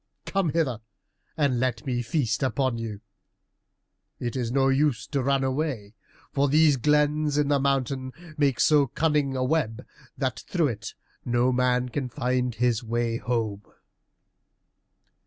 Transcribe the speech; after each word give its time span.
Come 0.25 0.49
hither 0.49 0.79
and 1.37 1.59
let 1.59 1.85
me 1.85 2.01
feast 2.01 2.41
upon 2.41 2.79
you. 2.79 3.01
It 4.19 4.35
is 4.35 4.49
of 4.49 4.55
no 4.55 4.69
use 4.69 5.05
to 5.05 5.21
run 5.21 5.43
away, 5.43 5.93
for 6.31 6.49
these 6.49 6.75
glens 6.77 7.37
in 7.37 7.49
the 7.49 7.59
mountain 7.59 8.11
make 8.35 8.59
so 8.59 8.87
cunning 8.87 9.37
a 9.37 9.43
web, 9.43 9.85
that 10.17 10.39
through 10.47 10.69
it 10.69 10.95
no 11.23 11.51
man 11.51 11.89
can 11.89 12.09
find 12.09 12.55
his 12.55 12.83
way 12.83 13.17
home." 13.17 13.61